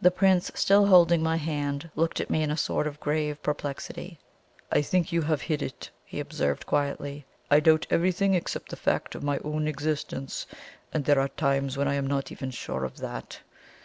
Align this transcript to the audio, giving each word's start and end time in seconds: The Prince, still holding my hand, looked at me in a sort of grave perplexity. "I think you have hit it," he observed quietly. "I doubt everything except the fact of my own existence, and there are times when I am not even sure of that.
The 0.00 0.10
Prince, 0.10 0.50
still 0.56 0.86
holding 0.86 1.22
my 1.22 1.36
hand, 1.36 1.92
looked 1.94 2.18
at 2.20 2.28
me 2.28 2.42
in 2.42 2.50
a 2.50 2.56
sort 2.56 2.88
of 2.88 2.98
grave 2.98 3.40
perplexity. 3.40 4.18
"I 4.72 4.82
think 4.82 5.12
you 5.12 5.22
have 5.22 5.42
hit 5.42 5.62
it," 5.62 5.90
he 6.04 6.18
observed 6.18 6.66
quietly. 6.66 7.24
"I 7.52 7.60
doubt 7.60 7.86
everything 7.88 8.34
except 8.34 8.70
the 8.70 8.74
fact 8.74 9.14
of 9.14 9.22
my 9.22 9.38
own 9.44 9.68
existence, 9.68 10.48
and 10.92 11.04
there 11.04 11.20
are 11.20 11.28
times 11.28 11.76
when 11.76 11.86
I 11.86 11.94
am 11.94 12.08
not 12.08 12.32
even 12.32 12.50
sure 12.50 12.82
of 12.84 12.96
that. 12.96 13.42